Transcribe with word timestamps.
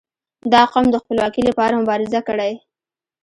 •دا 0.53 0.61
قوم 0.71 0.85
د 0.91 0.95
خپلواکي 1.03 1.41
لپاره 1.49 1.79
مبارزه 1.81 2.19
کړې. 2.27 2.53